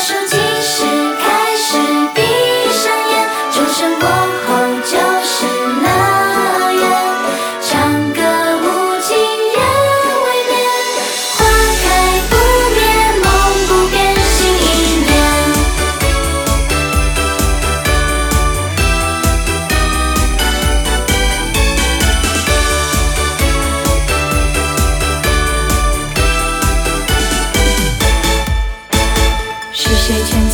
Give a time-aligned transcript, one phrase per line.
[0.00, 0.82] 数计时
[1.20, 1.76] 开始，
[2.14, 2.22] 闭
[2.72, 4.19] 上眼，钟声。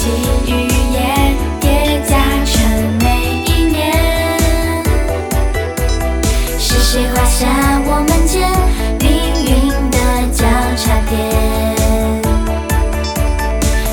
[0.07, 0.09] 日
[0.47, 0.51] 日
[0.93, 0.97] 夜
[1.61, 2.11] 叠加
[2.45, 2.55] 成
[3.01, 3.05] 每
[3.45, 3.75] 一面
[6.59, 7.47] 是谁画下
[7.87, 8.35] 我们间
[9.01, 9.05] 命
[9.45, 9.51] 运
[9.91, 9.97] 的
[10.33, 10.47] 交
[10.77, 11.13] 叉点？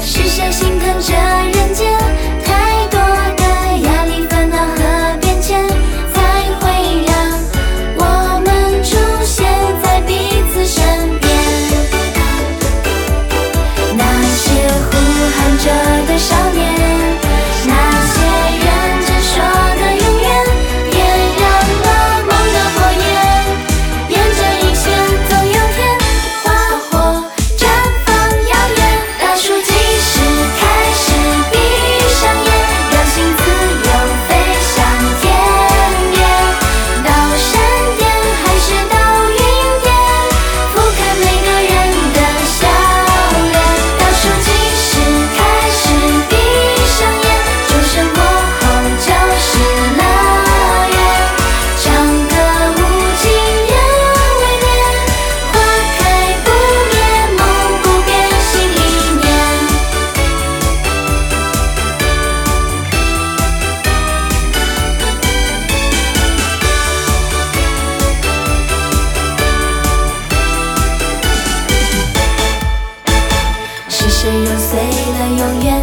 [0.03, 1.42] 是谁心疼这
[75.44, 75.83] 永远